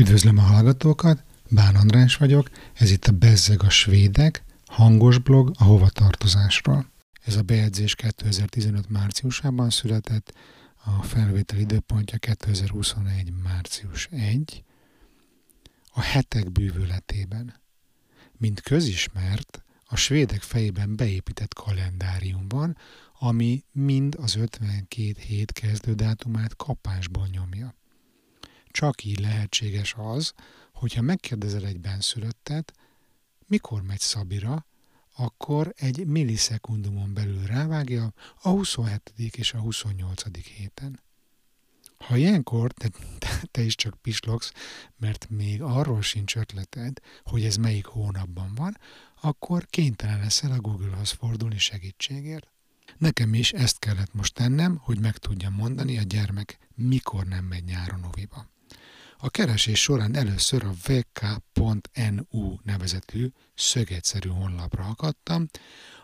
Üdvözlöm 0.00 0.38
a 0.38 0.42
hallgatókat, 0.42 1.24
Bán 1.50 1.76
András 1.76 2.16
vagyok, 2.16 2.50
ez 2.74 2.90
itt 2.90 3.06
a 3.06 3.12
Bezzeg 3.12 3.62
a 3.62 3.70
Svédek, 3.70 4.44
hangos 4.66 5.18
blog 5.18 5.52
a 5.58 5.64
hovatartozásról. 5.64 6.86
Ez 7.24 7.36
a 7.36 7.42
bejegyzés 7.42 7.94
2015 7.94 8.88
márciusában 8.88 9.70
született, 9.70 10.34
a 10.84 11.02
felvétel 11.02 11.58
időpontja 11.58 12.18
2021. 12.18 13.32
március 13.42 14.08
1, 14.10 14.64
a 15.92 16.00
hetek 16.00 16.52
bűvöletében. 16.52 17.60
Mint 18.38 18.60
közismert, 18.60 19.62
a 19.84 19.96
svédek 19.96 20.42
fejében 20.42 20.96
beépített 20.96 21.54
kalendárium 21.54 22.48
van, 22.48 22.76
ami 23.18 23.64
mind 23.72 24.16
az 24.20 24.36
52 24.36 25.14
hét 25.18 25.52
kezdődátumát 25.52 26.56
kapásból 26.56 27.26
nyomja. 27.32 27.74
Csak 28.70 29.04
így 29.04 29.20
lehetséges 29.20 29.94
az, 29.98 30.32
hogyha 30.72 31.02
megkérdezel 31.02 31.66
egy 31.66 31.80
benszülöttet, 31.80 32.72
mikor 33.46 33.82
megy 33.82 34.00
Szabira, 34.00 34.66
akkor 35.16 35.72
egy 35.76 36.06
millisekundumon 36.06 37.14
belül 37.14 37.46
rávágja 37.46 38.12
a 38.42 38.48
27. 38.48 39.12
és 39.16 39.52
a 39.52 39.58
28. 39.58 40.22
héten. 40.48 41.00
Ha 41.96 42.16
ilyenkor 42.16 42.72
te, 42.72 42.90
te, 43.50 43.62
is 43.62 43.74
csak 43.74 43.98
pislogsz, 44.02 44.52
mert 44.96 45.26
még 45.30 45.62
arról 45.62 46.02
sincs 46.02 46.36
ötleted, 46.36 47.00
hogy 47.22 47.44
ez 47.44 47.56
melyik 47.56 47.86
hónapban 47.86 48.54
van, 48.54 48.76
akkor 49.20 49.66
kénytelen 49.66 50.18
leszel 50.20 50.52
a 50.52 50.60
Google-hoz 50.60 51.10
fordulni 51.10 51.58
segítségért. 51.58 52.48
Nekem 52.98 53.34
is 53.34 53.52
ezt 53.52 53.78
kellett 53.78 54.14
most 54.14 54.34
tennem, 54.34 54.76
hogy 54.76 55.00
meg 55.00 55.18
tudjam 55.18 55.52
mondani 55.52 55.98
a 55.98 56.02
gyermek, 56.02 56.58
mikor 56.74 57.26
nem 57.26 57.44
megy 57.44 57.64
nyáron 57.64 58.04
oviba. 58.04 58.48
A 59.22 59.30
keresés 59.30 59.80
során 59.80 60.14
először 60.16 60.64
a 60.64 60.72
vk.nu 60.86 62.58
nevezetű 62.62 63.28
szögegyszerű 63.54 64.28
honlapra 64.28 64.84
akadtam, 64.84 65.48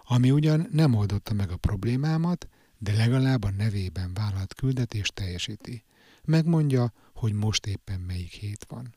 ami 0.04 0.30
ugyan 0.30 0.68
nem 0.72 0.94
oldotta 0.94 1.34
meg 1.34 1.50
a 1.50 1.56
problémámat, 1.56 2.48
de 2.78 2.92
legalább 2.92 3.44
a 3.44 3.50
nevében 3.50 4.14
vállalt 4.14 4.54
küldetést 4.54 5.14
teljesíti. 5.14 5.84
Megmondja, 6.24 6.92
hogy 7.14 7.32
most 7.32 7.66
éppen 7.66 8.00
melyik 8.00 8.32
hét 8.32 8.64
van. 8.68 8.94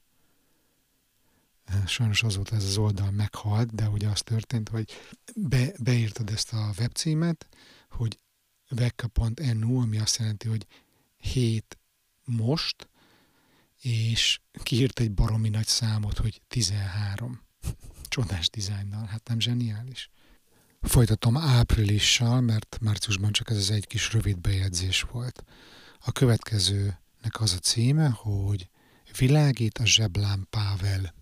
Sajnos 1.86 2.24
azóta 2.24 2.56
ez 2.56 2.64
az 2.64 2.78
oldal 2.78 3.12
meghalt, 3.12 3.76
de 3.76 3.90
ugye 3.90 4.08
az 4.08 4.22
történt, 4.22 4.70
hogy 4.70 4.92
be, 5.36 5.72
beírtad 5.80 6.30
ezt 6.30 6.54
a 6.54 6.72
webcímet, 6.80 7.48
hogy 7.90 8.20
vekka.nu, 8.70 9.80
ami 9.80 9.98
azt 9.98 10.18
jelenti, 10.18 10.48
hogy 10.48 10.66
hét 11.18 11.78
most, 12.26 12.90
és 13.82 14.40
kiírt 14.64 15.00
egy 15.00 15.12
baromi 15.12 15.50
nagy 15.50 15.68
számot, 15.68 16.18
hogy 16.18 16.42
13. 16.48 17.42
Csodás 18.08 18.50
dizájnnal, 18.50 19.06
hát 19.06 19.28
nem 19.28 19.40
zseniális? 19.40 20.10
Folytatom 20.82 21.38
áprilissal, 21.38 22.42
mert 22.42 22.78
márciusban 22.82 23.32
csak 23.32 23.50
ez 23.50 23.58
az 23.58 23.72
egy 23.72 23.88
kis 23.88 24.14
rövid 24.14 24.40
bejegyzés 24.40 25.02
volt. 25.02 25.44
A 26.00 26.12
következőnek 26.12 27.40
az 27.40 27.54
a 27.54 27.58
címe, 27.58 28.10
hogy 28.10 28.70
Világít 29.18 29.78
a 29.78 29.86
zseblámpával. 29.86 31.14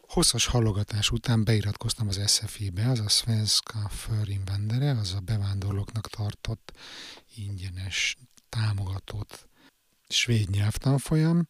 Hosszas 0.00 0.46
hallogatás 0.46 1.10
után 1.10 1.44
beiratkoztam 1.44 2.08
az 2.08 2.20
SFI-be, 2.26 2.88
az 2.88 3.00
a 3.00 3.08
Svenska 3.08 3.88
Förinvendere, 3.88 4.90
az 4.90 5.12
a 5.12 5.20
bevándorlóknak 5.20 6.08
tartott 6.08 6.72
ingyenes 7.34 8.16
támogatott 8.48 9.48
svéd 10.08 10.50
nyelvtanfolyam, 10.50 11.48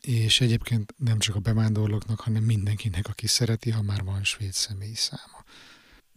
és 0.00 0.40
egyébként 0.40 0.94
nem 0.96 1.18
csak 1.18 1.34
a 1.34 1.40
bevándorlóknak, 1.40 2.20
hanem 2.20 2.42
mindenkinek, 2.42 3.08
aki 3.08 3.26
szereti, 3.26 3.70
ha 3.70 3.82
már 3.82 4.04
van 4.04 4.24
svéd 4.24 4.52
személyi 4.52 4.94
száma. 4.94 5.44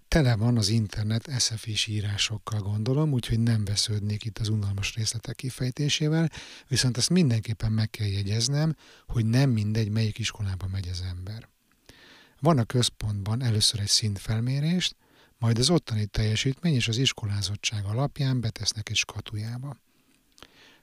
Tele 0.08 0.36
van 0.36 0.58
az 0.58 0.70
internet 0.70 1.42
SFI-s 1.42 1.88
írásokkal 1.88 2.60
gondolom, 2.62 3.12
úgyhogy 3.12 3.40
nem 3.40 3.66
vesződnék 3.66 4.24
itt 4.24 4.38
az 4.38 4.50
unalmas 4.50 4.96
részletek 4.96 5.36
kifejtésével, 5.36 6.30
viszont 6.68 6.98
ezt 6.98 7.10
mindenképpen 7.10 7.72
meg 7.72 7.90
kell 7.90 8.08
jegyeznem, 8.08 8.76
hogy 9.08 9.26
nem 9.26 9.50
mindegy, 9.50 9.90
melyik 9.90 10.18
iskolába 10.18 10.68
megy 10.68 10.88
az 10.88 11.02
ember. 11.02 11.50
Van 12.40 12.58
a 12.58 12.64
központban 12.64 13.44
először 13.44 13.80
egy 13.80 13.88
szintfelmérést, 13.88 14.96
majd 15.38 15.60
az 15.60 15.70
ottani 15.70 16.06
teljesítmény 16.06 16.74
és 16.74 16.88
az 16.88 16.98
iskolázottság 16.98 17.86
alapján 17.86 18.42
betesznek 18.42 18.90
egy 18.90 18.96
skatujába. 18.96 19.78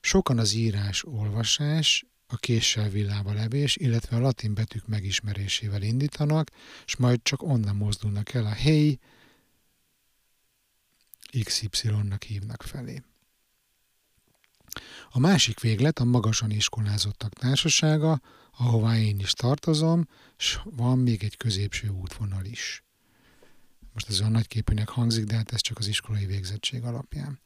Sokan 0.04 0.38
az 0.38 0.52
írás, 0.52 1.04
olvasás, 1.04 2.04
a 2.26 2.36
késsel 2.36 2.88
villába 2.88 3.32
levés, 3.32 3.76
illetve 3.76 4.16
a 4.16 4.20
latin 4.20 4.54
betűk 4.54 4.86
megismerésével 4.86 5.82
indítanak, 5.82 6.50
és 6.84 6.96
majd 6.96 7.20
csak 7.22 7.42
onnan 7.42 7.76
mozdulnak 7.76 8.32
el 8.32 8.46
a 8.46 8.52
hey 8.52 9.00
XY-nak 11.44 12.22
hívnak 12.22 12.62
felé. 12.62 13.02
A 15.10 15.18
másik 15.18 15.60
véglet 15.60 15.98
a 15.98 16.04
magasan 16.04 16.50
iskolázottak 16.50 17.32
társasága, 17.32 18.20
ahová 18.50 18.98
én 18.98 19.18
is 19.18 19.32
tartozom, 19.32 20.08
és 20.38 20.58
van 20.64 20.98
még 20.98 21.22
egy 21.22 21.36
középső 21.36 21.88
útvonal 21.88 22.44
is. 22.44 22.82
Most 23.92 24.08
ez 24.08 24.20
olyan 24.20 24.32
nagyképűnek 24.32 24.88
hangzik, 24.88 25.24
de 25.24 25.36
hát 25.36 25.52
ez 25.52 25.60
csak 25.60 25.78
az 25.78 25.86
iskolai 25.86 26.26
végzettség 26.26 26.82
alapján. 26.82 27.40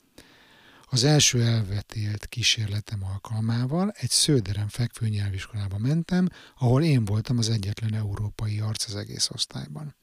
Az 0.89 1.05
első 1.05 1.43
elvetélt 1.43 2.27
kísérletem 2.27 3.05
alkalmával 3.05 3.91
egy 3.91 4.11
sződeren 4.11 4.69
fekvő 4.69 5.09
nyelviskolába 5.09 5.79
mentem, 5.79 6.29
ahol 6.59 6.83
én 6.83 7.05
voltam 7.05 7.39
az 7.39 7.51
egyetlen 7.51 7.95
európai 7.95 8.61
arc 8.61 8.87
az 8.87 8.97
egész 8.97 9.31
osztályban. 9.31 9.97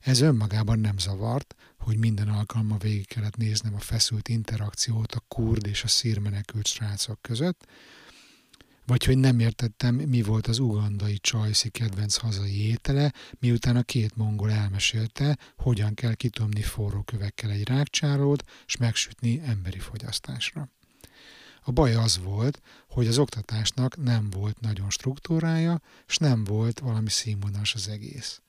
Ez 0.00 0.20
önmagában 0.20 0.78
nem 0.78 0.98
zavart, 0.98 1.54
hogy 1.78 1.98
minden 1.98 2.28
alkalma 2.28 2.76
végig 2.76 3.06
kellett 3.06 3.36
néznem 3.36 3.74
a 3.74 3.78
feszült 3.78 4.28
interakciót 4.28 5.12
a 5.12 5.24
kurd 5.28 5.66
és 5.66 5.84
a 5.84 5.88
szír 5.88 6.18
menekült 6.18 6.66
srácok 6.66 7.22
között, 7.22 7.66
vagy 8.86 9.04
hogy 9.04 9.18
nem 9.18 9.38
értettem, 9.38 9.94
mi 9.94 10.22
volt 10.22 10.46
az 10.46 10.58
ugandai 10.58 11.18
csajszi 11.18 11.68
kedvenc 11.68 12.16
hazai 12.16 12.68
étele, 12.68 13.12
miután 13.38 13.76
a 13.76 13.82
két 13.82 14.16
mongol 14.16 14.50
elmesélte, 14.50 15.38
hogyan 15.56 15.94
kell 15.94 16.14
kitomni 16.14 16.62
forró 16.62 17.02
kövekkel 17.02 17.50
egy 17.50 17.68
rákcsárót, 17.68 18.44
és 18.66 18.76
megsütni 18.76 19.40
emberi 19.44 19.78
fogyasztásra. 19.78 20.68
A 21.66 21.72
baj 21.72 21.94
az 21.94 22.18
volt, 22.18 22.60
hogy 22.88 23.06
az 23.06 23.18
oktatásnak 23.18 24.02
nem 24.02 24.30
volt 24.30 24.60
nagyon 24.60 24.90
struktúrája, 24.90 25.80
és 26.06 26.16
nem 26.16 26.44
volt 26.44 26.78
valami 26.78 27.10
színvonalas 27.10 27.74
az 27.74 27.88
egész. 27.88 28.40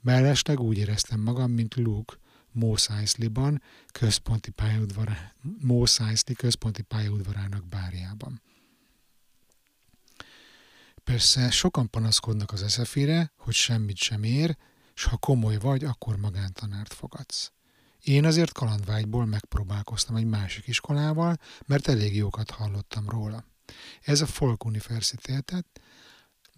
Mellesleg 0.00 0.60
úgy 0.60 0.78
éreztem 0.78 1.20
magam, 1.20 1.50
mint 1.50 1.74
Luke, 1.74 2.14
Mos 2.52 2.88
Eisley-ban, 2.88 3.62
központi 3.92 4.50
pályaudvará, 4.50 5.34
Mos 5.60 5.98
központi 6.36 6.82
pályaudvarának 6.82 7.68
bárjában. 7.68 8.42
Persze 11.04 11.50
sokan 11.50 11.90
panaszkodnak 11.90 12.52
az 12.52 12.62
eszefére, 12.62 13.32
hogy 13.36 13.54
semmit 13.54 13.96
sem 13.96 14.22
ér, 14.22 14.56
és 14.94 15.04
ha 15.04 15.16
komoly 15.16 15.56
vagy, 15.58 15.84
akkor 15.84 16.16
magántanárt 16.16 16.92
fogadsz. 16.94 17.52
Én 18.02 18.24
azért 18.24 18.52
kalandvágyból 18.52 19.26
megpróbálkoztam 19.26 20.16
egy 20.16 20.26
másik 20.26 20.66
iskolával, 20.66 21.38
mert 21.66 21.88
elég 21.88 22.16
jókat 22.16 22.50
hallottam 22.50 23.08
róla. 23.08 23.44
Ez 24.02 24.20
a 24.20 24.26
Folk 24.26 24.64
Universitetet, 24.64 25.80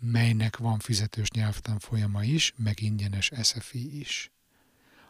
melynek 0.00 0.56
van 0.56 0.78
fizetős 0.78 1.30
nyelvtan 1.30 1.78
folyama 1.78 2.24
is, 2.24 2.52
meg 2.56 2.82
ingyenes 2.82 3.30
SFI 3.42 3.98
is. 3.98 4.32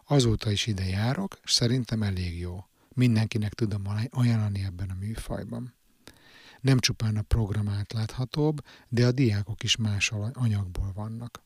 Azóta 0.05 0.51
is 0.51 0.67
ide 0.67 0.85
járok, 0.85 1.39
és 1.45 1.53
szerintem 1.53 2.03
elég 2.03 2.39
jó. 2.39 2.65
Mindenkinek 2.89 3.55
tudom 3.55 3.83
ajánlani 4.11 4.65
ebben 4.65 4.91
a 4.91 4.95
műfajban. 4.95 5.76
Nem 6.61 6.79
csupán 6.79 7.17
a 7.17 7.23
program 7.23 7.69
átláthatóbb, 7.69 8.65
de 8.89 9.07
a 9.07 9.13
diákok 9.13 9.63
is 9.63 9.77
más 9.77 10.13
anyagból 10.33 10.93
vannak. 10.95 11.45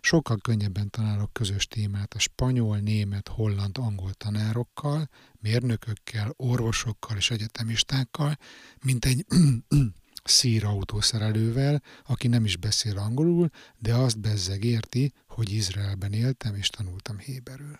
Sokkal 0.00 0.38
könnyebben 0.38 0.90
találok 0.90 1.32
közös 1.32 1.66
témát 1.66 2.14
a 2.14 2.18
spanyol, 2.18 2.78
német, 2.78 3.28
holland, 3.28 3.78
angol 3.78 4.14
tanárokkal, 4.14 5.08
mérnökökkel, 5.40 6.32
orvosokkal 6.36 7.16
és 7.16 7.30
egyetemistákkal, 7.30 8.38
mint 8.84 9.04
egy 9.04 9.26
szír 10.24 10.64
autószerelővel, 10.64 11.82
aki 12.06 12.28
nem 12.28 12.44
is 12.44 12.56
beszél 12.56 12.98
angolul, 12.98 13.48
de 13.78 13.94
azt 13.94 14.20
bezzeg 14.20 14.64
érti, 14.64 15.12
hogy 15.26 15.52
Izraelben 15.52 16.12
éltem 16.12 16.54
és 16.54 16.68
tanultam 16.68 17.18
héberül. 17.18 17.78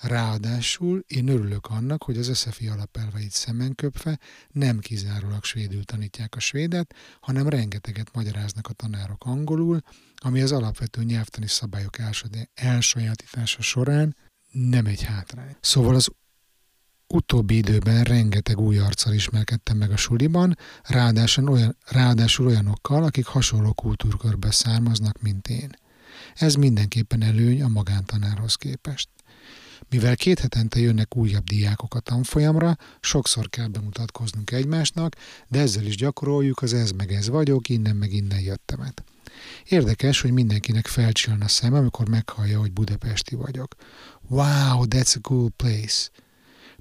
Ráadásul 0.00 1.04
én 1.06 1.28
örülök 1.28 1.66
annak, 1.66 2.02
hogy 2.02 2.16
az 2.16 2.36
SZFI 2.36 2.68
alapelveit 2.68 3.32
szemen 3.32 3.74
köpve 3.74 4.18
nem 4.50 4.78
kizárólag 4.78 5.44
svédül 5.44 5.84
tanítják 5.84 6.34
a 6.34 6.40
svédet, 6.40 6.94
hanem 7.20 7.48
rengeteget 7.48 8.14
magyaráznak 8.14 8.68
a 8.68 8.72
tanárok 8.72 9.24
angolul, 9.24 9.80
ami 10.14 10.40
az 10.40 10.52
alapvető 10.52 11.02
nyelvtani 11.02 11.46
szabályok 11.46 11.96
elsajátítása 12.54 13.62
során 13.62 14.16
nem 14.50 14.86
egy 14.86 15.02
hátrány. 15.02 15.56
Szóval 15.60 15.94
az 15.94 16.10
utóbbi 17.06 17.56
időben 17.56 18.02
rengeteg 18.02 18.58
új 18.58 18.78
arccal 18.78 19.12
ismerkedtem 19.12 19.76
meg 19.76 19.90
a 19.90 19.96
suliban, 19.96 20.56
ráadásul, 20.82 21.48
olyan, 21.48 21.76
ráadásul 21.86 22.46
olyanokkal, 22.46 23.04
akik 23.04 23.26
hasonló 23.26 23.72
kultúrkörből 23.72 24.50
származnak, 24.50 25.22
mint 25.22 25.48
én. 25.48 25.70
Ez 26.34 26.54
mindenképpen 26.54 27.22
előny 27.22 27.62
a 27.62 27.68
magántanárhoz 27.68 28.54
képest. 28.54 29.08
Mivel 29.88 30.16
két 30.16 30.38
hetente 30.38 30.80
jönnek 30.80 31.16
újabb 31.16 31.44
diákok 31.44 31.94
a 31.94 32.00
tanfolyamra, 32.00 32.76
sokszor 33.00 33.48
kell 33.48 33.66
bemutatkoznunk 33.66 34.50
egymásnak, 34.50 35.16
de 35.48 35.60
ezzel 35.60 35.84
is 35.84 35.96
gyakoroljuk 35.96 36.62
az 36.62 36.74
ez 36.74 36.90
meg 36.90 37.12
ez 37.12 37.28
vagyok, 37.28 37.68
innen 37.68 37.96
meg 37.96 38.12
innen 38.12 38.40
jöttemet. 38.40 39.04
Érdekes, 39.68 40.20
hogy 40.20 40.32
mindenkinek 40.32 40.86
felcsillan 40.86 41.40
a 41.40 41.48
szem, 41.48 41.74
amikor 41.74 42.08
meghallja, 42.08 42.58
hogy 42.58 42.72
budapesti 42.72 43.34
vagyok. 43.34 43.74
Wow, 44.28 44.84
that's 44.88 45.16
a 45.16 45.20
cool 45.20 45.50
place. 45.56 46.08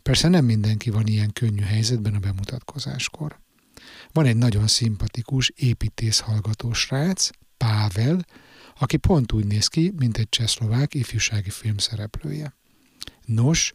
Persze 0.02 0.28
nem 0.28 0.46
mindenki 0.46 0.90
van 0.90 1.08
ilyen 1.08 1.34
könnyű 1.34 1.62
helyzetben 1.62 2.16
a 2.16 2.20
bemutatkozáskor. 2.20 3.40
Van 4.12 4.26
egy 4.26 4.38
nagyon 4.38 4.68
szimpatikus 4.68 5.52
építész 5.56 6.20
hallgató 6.20 6.74
srác, 6.74 7.30
Pável, 7.58 8.26
aki 8.80 8.98
pont 8.98 9.32
úgy 9.32 9.46
néz 9.46 9.68
ki, 9.68 9.94
mint 9.96 10.18
egy 10.18 10.30
csehszlovák 10.30 10.94
ifjúsági 10.94 11.50
film 11.50 11.78
szereplője. 11.78 12.59
Nos, 13.30 13.74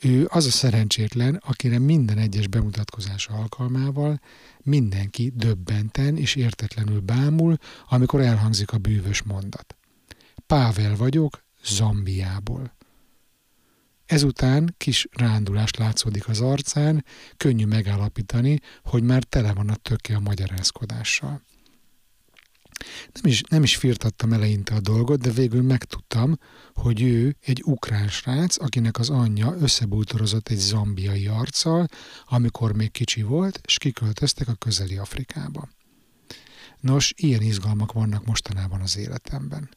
ő 0.00 0.26
az 0.30 0.46
a 0.46 0.50
szerencsétlen, 0.50 1.34
akire 1.44 1.78
minden 1.78 2.18
egyes 2.18 2.48
bemutatkozása 2.48 3.32
alkalmával 3.32 4.20
mindenki 4.62 5.32
döbbenten 5.34 6.16
és 6.16 6.34
értetlenül 6.34 7.00
bámul, 7.00 7.56
amikor 7.88 8.20
elhangzik 8.20 8.72
a 8.72 8.78
bűvös 8.78 9.22
mondat. 9.22 9.76
Pável 10.46 10.96
vagyok, 10.96 11.44
Zambiából. 11.64 12.76
Ezután 14.06 14.74
kis 14.78 15.08
rándulás 15.12 15.70
látszódik 15.70 16.28
az 16.28 16.40
arcán, 16.40 17.04
könnyű 17.36 17.66
megállapítani, 17.66 18.60
hogy 18.82 19.02
már 19.02 19.22
tele 19.22 19.52
van 19.52 19.68
a 19.68 19.76
töke 19.76 20.16
a 20.16 20.20
magyarázkodással. 20.20 21.42
Nem 23.12 23.32
is, 23.32 23.42
nem 23.48 23.62
is 23.62 23.76
firtattam 23.76 24.32
eleinte 24.32 24.74
a 24.74 24.80
dolgot, 24.80 25.20
de 25.20 25.30
végül 25.30 25.62
megtudtam, 25.62 26.38
hogy 26.74 27.02
ő 27.02 27.36
egy 27.40 27.62
ukrán 27.64 28.08
srác, 28.08 28.62
akinek 28.62 28.98
az 28.98 29.10
anyja 29.10 29.56
összebútorozott 29.60 30.48
egy 30.48 30.58
zambiai 30.58 31.26
arccal, 31.26 31.86
amikor 32.24 32.72
még 32.72 32.90
kicsi 32.90 33.22
volt, 33.22 33.60
és 33.66 33.78
kiköltöztek 33.78 34.48
a 34.48 34.54
közeli 34.54 34.96
Afrikába. 34.96 35.68
Nos, 36.80 37.12
ilyen 37.16 37.42
izgalmak 37.42 37.92
vannak 37.92 38.24
mostanában 38.24 38.80
az 38.80 38.96
életemben. 38.96 39.70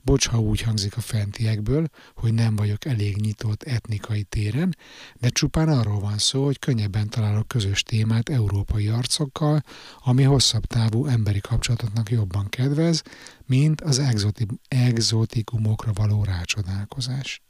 Bocs, 0.00 0.28
ha 0.28 0.38
úgy 0.38 0.60
hangzik 0.60 0.96
a 0.96 1.00
fentiekből, 1.00 1.88
hogy 2.14 2.34
nem 2.34 2.56
vagyok 2.56 2.84
elég 2.84 3.16
nyitott 3.16 3.62
etnikai 3.62 4.22
téren, 4.22 4.76
de 5.20 5.28
csupán 5.28 5.68
arról 5.68 6.00
van 6.00 6.18
szó, 6.18 6.44
hogy 6.44 6.58
könnyebben 6.58 7.08
találok 7.08 7.48
közös 7.48 7.82
témát 7.82 8.28
európai 8.28 8.88
arcokkal, 8.88 9.62
ami 9.98 10.22
hosszabb 10.22 10.64
távú 10.64 11.06
emberi 11.06 11.40
kapcsolatoknak 11.40 12.10
jobban 12.10 12.48
kedvez, 12.48 13.02
mint 13.46 13.80
az 13.80 13.98
exoti- 13.98 14.60
exotikumokra 14.68 15.92
való 15.94 16.24
rácsodálkozás. 16.24 17.42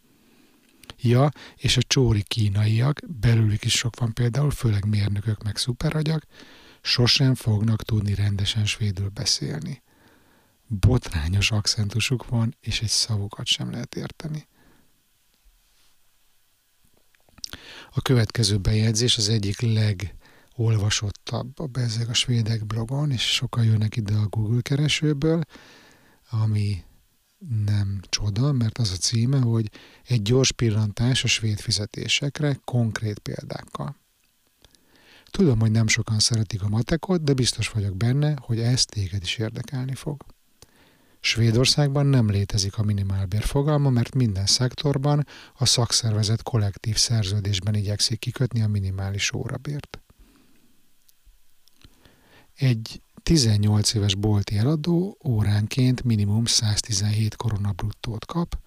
Ja, 1.00 1.28
és 1.56 1.76
a 1.76 1.82
csóri 1.82 2.22
kínaiak, 2.22 3.00
belőlük 3.20 3.64
is 3.64 3.72
sok 3.72 3.98
van 3.98 4.12
például, 4.12 4.50
főleg 4.50 4.88
mérnökök 4.88 5.42
meg 5.42 5.56
szuperagyak, 5.56 6.26
sosem 6.82 7.34
fognak 7.34 7.82
tudni 7.82 8.14
rendesen 8.14 8.64
svédül 8.64 9.08
beszélni 9.08 9.82
botrányos 10.80 11.50
akcentusuk 11.50 12.28
van, 12.28 12.56
és 12.60 12.80
egy 12.80 12.88
szavukat 12.88 13.46
sem 13.46 13.70
lehet 13.70 13.94
érteni. 13.94 14.46
A 17.90 18.00
következő 18.02 18.58
bejegyzés 18.58 19.16
az 19.16 19.28
egyik 19.28 19.60
legolvasottabb 19.60 21.58
a 21.58 21.66
Bezeg 21.66 22.08
a 22.08 22.14
svédek 22.14 22.66
blogon, 22.66 23.10
és 23.10 23.34
sokan 23.34 23.64
jönnek 23.64 23.96
ide 23.96 24.14
a 24.14 24.26
Google 24.26 24.60
keresőből, 24.60 25.42
ami 26.30 26.84
nem 27.66 28.00
csoda, 28.08 28.52
mert 28.52 28.78
az 28.78 28.90
a 28.90 28.96
címe, 28.96 29.38
hogy 29.38 29.70
egy 30.06 30.22
gyors 30.22 30.52
pillantás 30.52 31.24
a 31.24 31.26
svéd 31.26 31.60
fizetésekre 31.60 32.58
konkrét 32.64 33.18
példákkal. 33.18 33.96
Tudom, 35.24 35.60
hogy 35.60 35.70
nem 35.70 35.86
sokan 35.86 36.18
szeretik 36.18 36.62
a 36.62 36.68
matekot, 36.68 37.22
de 37.22 37.32
biztos 37.32 37.68
vagyok 37.68 37.96
benne, 37.96 38.34
hogy 38.40 38.60
ez 38.60 38.84
téged 38.84 39.22
is 39.22 39.36
érdekelni 39.36 39.94
fog. 39.94 40.24
Svédországban 41.24 42.06
nem 42.06 42.30
létezik 42.30 42.78
a 42.78 42.82
minimálbér 42.82 43.42
fogalma, 43.42 43.90
mert 43.90 44.14
minden 44.14 44.46
szektorban 44.46 45.26
a 45.54 45.66
szakszervezet 45.66 46.42
kollektív 46.42 46.96
szerződésben 46.96 47.74
igyekszik 47.74 48.18
kikötni 48.18 48.62
a 48.62 48.68
minimális 48.68 49.32
órabért. 49.32 50.00
Egy 52.54 53.02
18 53.22 53.94
éves 53.94 54.14
bolti 54.14 54.56
eladó 54.56 55.18
óránként 55.24 56.02
minimum 56.02 56.44
117 56.44 57.36
korona 57.36 57.72
bruttót 57.72 58.26
kap, 58.26 58.58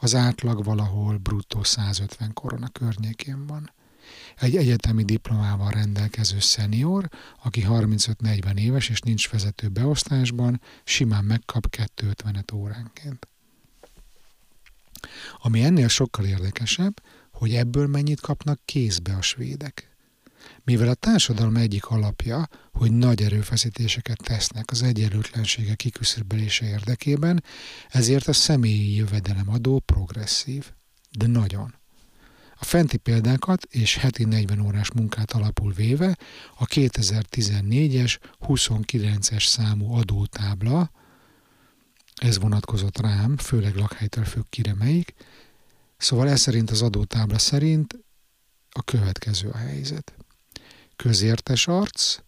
az 0.00 0.14
átlag 0.14 0.64
valahol 0.64 1.16
bruttó 1.18 1.62
150 1.62 2.32
korona 2.32 2.68
környékén 2.68 3.46
van 3.46 3.72
egy 4.36 4.56
egyetemi 4.56 5.04
diplomával 5.04 5.70
rendelkező 5.70 6.40
szenior, 6.40 7.08
aki 7.42 7.64
35-40 7.68 8.58
éves 8.58 8.88
és 8.88 9.00
nincs 9.00 9.28
vezető 9.28 9.68
beosztásban, 9.68 10.60
simán 10.84 11.24
megkap 11.24 11.70
250 11.70 12.44
óránként. 12.54 13.26
Ami 15.38 15.62
ennél 15.62 15.88
sokkal 15.88 16.24
érdekesebb, 16.24 17.02
hogy 17.32 17.54
ebből 17.54 17.86
mennyit 17.86 18.20
kapnak 18.20 18.60
kézbe 18.64 19.14
a 19.14 19.22
svédek. 19.22 19.90
Mivel 20.64 20.88
a 20.88 20.94
társadalom 20.94 21.56
egyik 21.56 21.86
alapja, 21.86 22.48
hogy 22.72 22.92
nagy 22.92 23.22
erőfeszítéseket 23.22 24.22
tesznek 24.22 24.70
az 24.70 24.82
egyenlőtlensége 24.82 25.74
kiküszöbölése 25.74 26.66
érdekében, 26.66 27.44
ezért 27.88 28.28
a 28.28 28.32
személyi 28.32 28.96
jövedelemadó 28.96 29.78
progresszív. 29.78 30.70
De 31.18 31.26
nagyon. 31.26 31.74
A 32.62 32.64
fenti 32.64 32.96
példákat 32.96 33.64
és 33.64 33.96
heti 33.96 34.24
40 34.24 34.60
órás 34.60 34.90
munkát 34.90 35.32
alapul 35.32 35.72
véve 35.72 36.18
a 36.58 36.64
2014-es 36.64 38.18
29-es 38.46 39.46
számú 39.46 39.92
adótábla, 39.92 40.90
ez 42.14 42.38
vonatkozott 42.38 42.98
rám, 42.98 43.36
főleg 43.36 43.74
lakhelytől 43.74 44.24
függ 44.24 44.44
kire 44.50 44.74
melyik, 44.74 45.14
szóval 45.96 46.28
ez 46.28 46.40
szerint 46.40 46.70
az 46.70 46.82
adótábla 46.82 47.38
szerint 47.38 47.98
a 48.70 48.82
következő 48.82 49.48
a 49.48 49.56
helyzet. 49.56 50.14
Közértes 50.96 51.66
arc, 51.66 52.18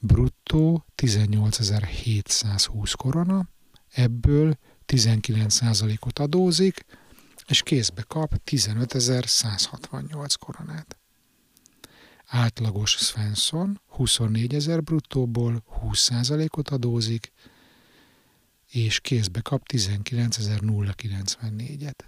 bruttó 0.00 0.84
18.720 1.02 2.92
korona, 2.96 3.48
ebből 3.88 4.58
19%-ot 4.86 6.18
adózik, 6.18 6.84
és 7.48 7.62
kézbe 7.62 8.02
kap 8.02 8.40
15.168 8.50 10.34
koronát. 10.38 10.96
Átlagos 12.26 12.90
Svensson 12.90 13.80
24 13.86 14.54
ezer 14.54 14.82
bruttóból 14.82 15.64
20%-ot 15.82 16.68
adózik, 16.68 17.32
és 18.70 19.00
kézbe 19.00 19.40
kap 19.40 19.62
19.094-et. 19.72 22.04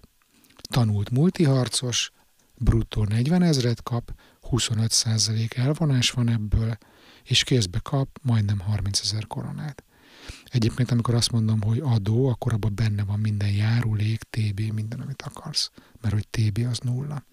Tanult 0.62 1.10
multiharcos, 1.10 2.12
bruttó 2.58 3.04
40 3.04 3.42
ezret 3.42 3.82
kap, 3.82 4.14
25% 4.50 5.56
elvonás 5.56 6.10
van 6.10 6.28
ebből, 6.28 6.78
és 7.22 7.44
kézbe 7.44 7.78
kap 7.78 8.18
majdnem 8.22 8.58
30 8.58 9.00
ezer 9.00 9.26
koronát. 9.26 9.84
Egyébként, 10.44 10.90
amikor 10.90 11.14
azt 11.14 11.32
mondom, 11.32 11.62
hogy 11.62 11.78
adó, 11.78 12.26
akkor 12.28 12.52
abban 12.52 12.74
benne 12.74 13.04
van 13.04 13.18
minden 13.18 13.50
járulék, 13.50 14.22
TB, 14.22 14.60
minden, 14.60 15.00
amit 15.00 15.22
akarsz. 15.22 15.70
Mert 16.00 16.14
hogy 16.14 16.28
TB 16.28 16.66
az 16.70 16.78
nulla. 16.78 17.24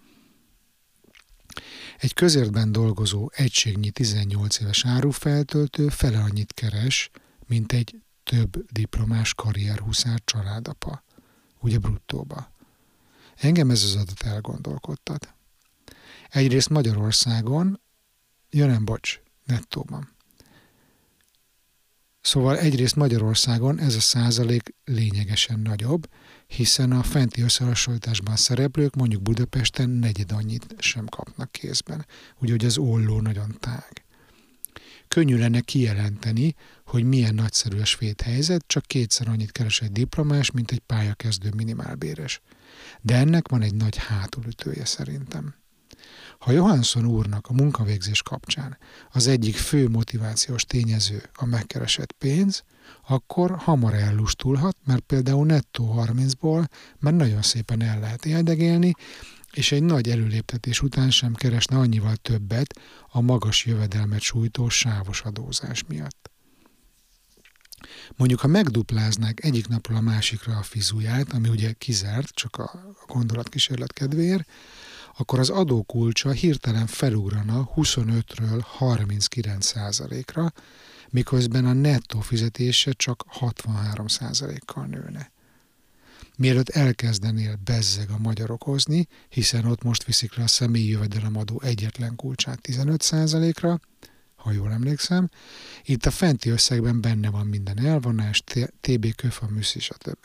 Egy 1.98 2.14
közértben 2.14 2.72
dolgozó 2.72 3.30
egységnyi 3.34 3.92
18 3.92 4.60
éves 4.60 4.86
árufeltöltő 4.86 5.90
fele 5.90 6.20
annyit 6.20 6.54
keres, 6.54 7.10
mint 7.48 7.72
egy 7.72 8.02
több 8.24 8.72
diplomás 8.72 9.34
karrierhuszár 9.34 10.22
családapa. 10.26 11.04
Ugye 11.60 11.78
bruttóba. 11.78 12.52
Engem 13.36 13.70
ez 13.70 13.84
az 13.84 13.96
adat 13.96 14.24
elgondolkodtat. 14.24 15.34
Egyrészt 16.30 16.70
Magyarországon, 16.70 17.82
ja 18.50 18.66
nem, 18.66 18.86
bocs, 18.86 19.20
nettóban. 19.46 20.16
Szóval 22.28 22.58
egyrészt 22.58 22.96
Magyarországon 22.96 23.80
ez 23.80 23.96
a 23.96 24.00
százalék 24.00 24.76
lényegesen 24.86 25.60
nagyobb, 25.60 26.10
hiszen 26.48 26.92
a 26.92 27.04
fenti 27.04 27.42
összehasonlításban 27.42 28.36
szereplők 28.36 28.96
mondjuk 28.96 29.22
Budapesten 29.22 29.90
negyed 29.90 30.32
annyit 30.32 30.76
sem 30.78 31.06
kapnak 31.06 31.52
kézben, 31.52 32.06
úgyhogy 32.40 32.66
az 32.66 32.78
olló 32.78 33.22
nagyon 33.22 33.58
tág. 33.60 34.06
Könnyű 35.08 35.38
lenne 35.38 35.62
kijelenteni, 35.62 36.56
hogy 36.86 37.04
milyen 37.04 37.36
nagyszerű 37.36 37.80
a 37.80 37.86
svéd 37.86 38.22
helyzet, 38.22 38.64
csak 38.68 38.86
kétszer 38.86 39.28
annyit 39.28 39.52
keres 39.52 39.82
egy 39.82 39.92
diplomás, 39.92 40.52
mint 40.52 40.72
egy 40.72 40.82
pályakezdő 40.86 41.50
minimálbéres. 41.56 42.42
De 43.02 43.16
ennek 43.16 43.48
van 43.48 43.62
egy 43.62 43.76
nagy 43.76 43.98
hátulütője 43.98 44.86
szerintem. 44.86 45.56
Ha 46.40 46.52
Johansson 46.52 47.06
úrnak 47.06 47.48
a 47.48 47.54
munkavégzés 47.54 48.22
kapcsán 48.22 48.78
az 49.12 49.28
egyik 49.28 49.56
fő 49.56 49.90
motivációs 49.90 50.64
tényező 50.64 51.30
a 51.34 51.46
megkeresett 51.46 52.12
pénz, 52.12 52.64
akkor 53.08 53.58
hamar 53.58 53.94
ellustulhat, 53.94 54.78
mert 54.86 55.02
például 55.02 55.46
nettó 55.46 56.04
30-ból 56.08 56.68
már 57.00 57.14
nagyon 57.14 57.42
szépen 57.42 57.82
el 57.82 58.00
lehet 58.00 58.26
éldegélni, 58.26 58.94
és 59.52 59.72
egy 59.72 59.84
nagy 59.84 60.10
előléptetés 60.10 60.82
után 60.82 61.12
sem 61.12 61.34
keresne 61.34 61.78
annyival 61.78 62.16
többet 62.16 62.80
a 63.12 63.22
magas 63.22 63.66
jövedelmet 63.66 64.22
sújtó 64.22 64.70
sávos 64.70 65.22
adózás 65.22 65.84
miatt. 65.88 66.32
Mondjuk, 68.16 68.40
ha 68.40 68.48
megdupláznák 68.48 69.44
egyik 69.44 69.68
napról 69.68 69.98
a 69.98 70.02
másikra 70.02 70.58
a 70.58 70.64
fizuját, 70.64 71.34
ami 71.34 71.50
ugye 71.50 71.72
kizárt, 71.72 72.30
csak 72.30 72.56
a 72.56 72.96
gondolatkísérlet 73.08 73.94
kedvéért, 73.94 74.50
akkor 75.18 75.40
az 75.40 75.50
adókulcsa 75.50 76.32
hirtelen 76.32 76.88
felugrana 76.88 77.70
25-ről 77.76 78.66
39% 78.80 80.24
ra 80.34 80.54
miközben 81.10 81.66
a 81.66 81.74
nettó 81.74 82.20
fizetése 82.20 82.92
csak 82.92 83.26
63% 83.40 84.58
kal 84.66 84.86
nőne. 84.86 85.32
Mielőtt 86.38 86.70
elkezdenél 86.70 87.60
bezzeg 87.64 88.10
a 88.10 88.18
magyarokozni, 88.18 89.08
hiszen 89.30 89.66
ott 89.66 89.84
most 89.84 90.04
viszik 90.04 90.36
le 90.36 90.44
a 90.44 90.48
személyi 90.48 90.90
jövedelemadó 90.90 91.62
egyetlen 91.64 92.16
kulcsát 92.16 92.60
15% 92.64 93.54
ra 93.62 93.80
ha 94.36 94.52
jól 94.52 94.72
emlékszem. 94.72 95.30
Itt 95.84 96.06
a 96.06 96.12
fenti 96.12 96.50
összegben 96.50 97.02
benne 97.02 97.30
van 97.30 97.48
minden 97.48 97.80
elvonás, 97.86 98.44
TB, 98.82 99.16
köfa, 99.16 99.48
műszi, 99.50 99.80
stb. 99.80 100.18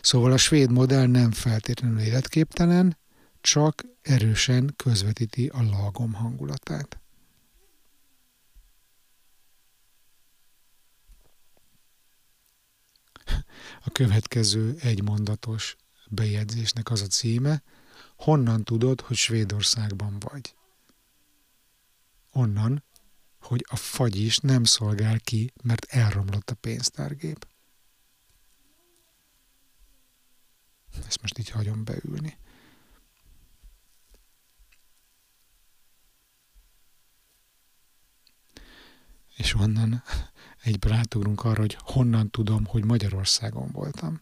Szóval 0.00 0.32
a 0.32 0.36
svéd 0.36 0.72
modell 0.72 1.06
nem 1.06 1.30
feltétlenül 1.30 1.98
életképtelen, 1.98 2.96
csak 3.40 3.84
erősen 4.02 4.74
közvetíti 4.76 5.46
a 5.46 5.62
lagom 5.62 6.12
hangulatát. 6.12 6.98
A 13.84 13.90
következő 13.92 14.76
egymondatos 14.80 15.76
bejegyzésnek 16.08 16.90
az 16.90 17.00
a 17.00 17.06
címe, 17.06 17.62
honnan 18.16 18.64
tudod, 18.64 19.00
hogy 19.00 19.16
Svédországban 19.16 20.18
vagy? 20.18 20.54
Onnan, 22.32 22.84
hogy 23.40 23.64
a 23.68 23.76
fagyis 23.76 24.38
nem 24.38 24.64
szolgál 24.64 25.20
ki, 25.20 25.52
mert 25.62 25.84
elromlott 25.84 26.50
a 26.50 26.54
pénztárgép. 26.54 27.46
Ezt 31.06 31.20
most 31.20 31.38
így 31.38 31.50
hagyom 31.50 31.84
beülni. 31.84 32.38
És 39.40 39.54
onnan 39.54 40.02
egy 40.62 40.78
átugrunk 40.90 41.44
arra, 41.44 41.60
hogy 41.60 41.76
honnan 41.80 42.30
tudom, 42.30 42.64
hogy 42.64 42.84
Magyarországon 42.84 43.68
voltam. 43.72 44.20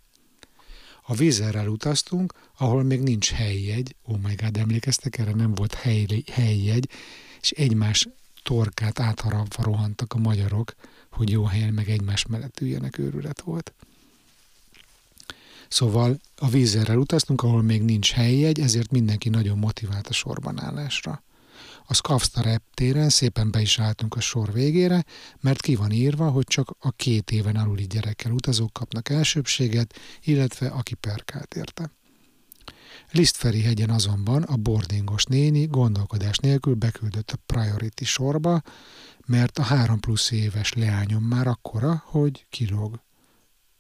A 1.02 1.14
vízerrel 1.14 1.68
utaztunk, 1.68 2.34
ahol 2.56 2.82
még 2.82 3.00
nincs 3.00 3.30
helyjegy, 3.30 3.96
oh 4.02 4.18
my 4.18 4.34
god, 4.34 4.56
emlékeztek 4.56 5.18
erre, 5.18 5.32
nem 5.32 5.54
volt 5.54 5.75
hely, 5.75 6.25
helyjegy, 6.30 6.90
és 7.40 7.50
egymás 7.50 8.08
torkát 8.42 9.00
átharapva 9.00 9.62
rohantak 9.62 10.12
a 10.12 10.18
magyarok, 10.18 10.75
hogy 11.10 11.30
jó 11.30 11.44
helyen 11.44 11.75
meg 11.75 11.90
egymás 11.90 12.26
mellett 12.26 12.60
üljenek, 12.60 12.98
őrület 12.98 13.40
volt. 13.40 13.72
Szóval 15.68 16.20
a 16.37 16.48
vízerrel 16.48 16.98
utaztunk, 16.98 17.42
ahol 17.42 17.62
még 17.62 17.82
nincs 17.82 18.12
helyjegy, 18.12 18.60
ezért 18.60 18.90
mindenki 18.90 19.28
nagyon 19.28 19.58
motivált 19.58 20.06
a 20.06 20.12
sorban 20.12 20.60
állásra. 20.60 21.22
A 21.87 21.94
Skavsta 21.94 22.42
reptéren 22.42 23.08
szépen 23.08 23.50
be 23.50 23.61
is 23.61 23.78
álltunk 23.78 24.14
a 24.14 24.20
sor 24.20 24.52
végére, 24.52 25.04
mert 25.40 25.61
ki 25.61 25.75
van 25.75 25.90
írva, 25.90 26.30
hogy 26.30 26.47
csak 26.47 26.76
a 26.78 26.90
két 26.90 27.30
éven 27.30 27.56
aluli 27.56 27.87
gyerekkel 27.87 28.32
utazók 28.32 28.73
kapnak 28.73 29.08
elsőbséget, 29.08 29.94
illetve 30.23 30.68
aki 30.68 30.94
perkált 30.94 31.54
érte. 31.54 31.90
Lisztferi 33.11 33.62
hegyen 33.62 33.90
azonban 33.90 34.42
a 34.42 34.56
boardingos 34.56 35.25
néni 35.25 35.66
gondolkodás 35.66 36.37
nélkül 36.37 36.75
beküldött 36.75 37.30
a 37.30 37.38
priority 37.47 38.04
sorba, 38.04 38.62
mert 39.26 39.58
a 39.58 39.62
három 39.62 40.00
plusz 40.00 40.30
éves 40.30 40.73
leányom 40.73 41.23
már 41.23 41.47
akkora, 41.47 42.02
hogy 42.06 42.47
kilóg. 42.50 43.00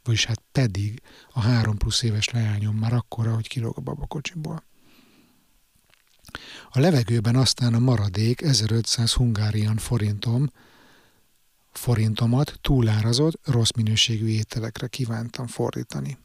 Vagyis 0.02 0.24
hát 0.24 0.42
pedig 0.52 1.02
a 1.32 1.40
három 1.40 1.76
plusz 1.76 2.02
éves 2.02 2.28
leányom 2.28 2.76
már 2.76 2.92
akkora, 2.92 3.34
hogy 3.34 3.48
kilóg 3.48 3.76
a 3.76 3.80
babakocsiból. 3.80 4.67
A 6.70 6.80
levegőben 6.80 7.36
aztán 7.36 7.74
a 7.74 7.78
maradék 7.78 8.42
1500 8.42 9.12
hungárian 9.12 9.76
forintom, 9.76 10.50
forintomat 11.72 12.58
túlárazott, 12.60 13.40
rossz 13.44 13.70
minőségű 13.76 14.26
ételekre 14.26 14.86
kívántam 14.86 15.46
fordítani. 15.46 16.18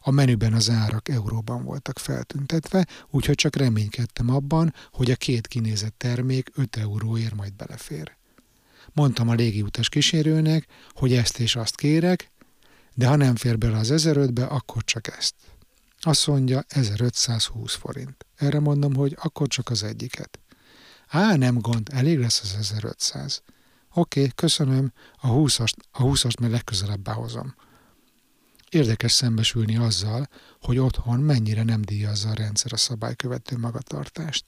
A 0.00 0.10
menüben 0.10 0.52
az 0.52 0.70
árak 0.70 1.08
euróban 1.08 1.64
voltak 1.64 1.98
feltüntetve, 1.98 2.86
úgyhogy 3.10 3.34
csak 3.34 3.56
reménykedtem 3.56 4.30
abban, 4.30 4.74
hogy 4.92 5.10
a 5.10 5.16
két 5.16 5.46
kinézett 5.46 5.94
termék 5.98 6.50
5 6.54 6.76
euróért 6.76 7.34
majd 7.34 7.52
belefér. 7.54 8.16
Mondtam 8.92 9.28
a 9.28 9.34
légiutas 9.34 9.88
kísérőnek, 9.88 10.66
hogy 10.92 11.12
ezt 11.12 11.38
és 11.38 11.56
azt 11.56 11.76
kérek, 11.76 12.30
de 12.94 13.06
ha 13.06 13.16
nem 13.16 13.36
fér 13.36 13.58
bele 13.58 13.76
az 13.76 13.90
1005-be, 13.92 14.44
akkor 14.44 14.84
csak 14.84 15.16
ezt. 15.16 15.34
Azt 16.06 16.26
mondja 16.26 16.64
1520 16.68 17.74
forint. 17.74 18.26
Erre 18.36 18.60
mondom, 18.60 18.94
hogy 18.94 19.16
akkor 19.20 19.46
csak 19.46 19.70
az 19.70 19.82
egyiket. 19.82 20.38
Á, 21.08 21.36
nem 21.36 21.58
gond, 21.58 21.88
elég 21.92 22.18
lesz 22.18 22.40
az 22.40 22.56
1500. 22.58 23.42
Oké, 23.94 24.28
köszönöm, 24.34 24.92
a 25.20 25.28
20-ast, 25.28 25.74
a 25.90 26.02
20-ast 26.02 26.40
meg 26.40 26.50
legközelebb 26.50 27.00
behozom. 27.00 27.54
Érdekes 28.70 29.12
szembesülni 29.12 29.76
azzal, 29.76 30.28
hogy 30.60 30.78
otthon 30.78 31.20
mennyire 31.20 31.62
nem 31.62 31.80
díjazza 31.82 32.28
a 32.28 32.34
rendszer 32.34 32.72
a 32.72 32.76
szabálykövető 32.76 33.56
magatartást. 33.56 34.44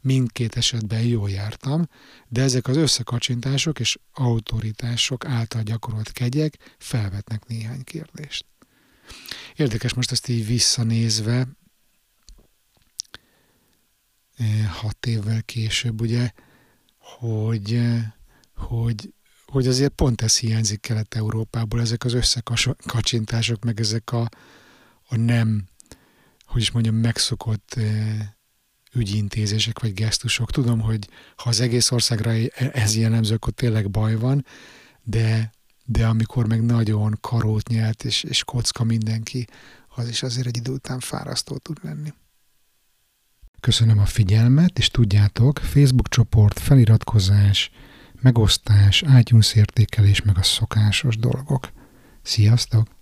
Mindkét 0.00 0.56
esetben 0.56 1.02
jól 1.02 1.30
jártam, 1.30 1.88
de 2.28 2.42
ezek 2.42 2.68
az 2.68 2.76
összekacsintások 2.76 3.80
és 3.80 3.98
autoritások 4.12 5.24
által 5.24 5.62
gyakorolt 5.62 6.12
kegyek 6.12 6.74
felvetnek 6.78 7.46
néhány 7.46 7.84
kérdést. 7.84 8.44
Érdekes 9.56 9.94
most 9.94 10.10
ezt 10.10 10.28
így 10.28 10.46
visszanézve, 10.46 11.48
hat 14.80 15.06
évvel 15.06 15.42
később, 15.42 16.00
ugye, 16.00 16.30
hogy, 16.98 17.80
hogy 18.54 19.10
hogy 19.50 19.66
azért 19.66 19.92
pont 19.92 20.22
ez 20.22 20.38
hiányzik 20.38 20.80
Kelet-Európából, 20.80 21.80
ezek 21.80 22.04
az 22.04 22.12
összekacsintások, 22.12 23.64
meg 23.64 23.80
ezek 23.80 24.12
a, 24.12 24.28
a 25.08 25.16
nem, 25.16 25.68
hogy 26.44 26.60
is 26.60 26.70
mondjam, 26.70 26.94
megszokott 26.94 27.76
ügyintézések 28.92 29.80
vagy 29.80 29.94
gesztusok. 29.94 30.50
Tudom, 30.50 30.80
hogy 30.80 31.08
ha 31.36 31.48
az 31.48 31.60
egész 31.60 31.90
országra 31.90 32.30
e, 32.30 32.50
ez 32.72 32.96
jellemző, 32.96 33.34
akkor 33.34 33.52
tényleg 33.52 33.90
baj 33.90 34.14
van, 34.14 34.46
de, 35.02 35.52
de 35.92 36.06
amikor 36.06 36.46
meg 36.46 36.62
nagyon 36.62 37.18
karót 37.20 37.68
nyelt 37.68 38.04
és, 38.04 38.22
és 38.22 38.44
kocka 38.44 38.84
mindenki, 38.84 39.46
az 39.88 40.08
is 40.08 40.22
azért 40.22 40.46
egy 40.46 40.56
idő 40.56 40.72
után 40.72 40.98
fárasztó 40.98 41.56
tud 41.56 41.78
lenni. 41.82 42.12
Köszönöm 43.60 43.98
a 43.98 44.04
figyelmet, 44.06 44.78
és 44.78 44.88
tudjátok, 44.88 45.58
Facebook 45.58 46.08
csoport, 46.08 46.58
feliratkozás, 46.58 47.70
megosztás, 48.20 49.04
iTunes 49.18 49.54
értékelés, 49.54 50.22
meg 50.22 50.38
a 50.38 50.42
szokásos 50.42 51.16
dolgok. 51.16 51.72
Sziasztok! 52.22 52.99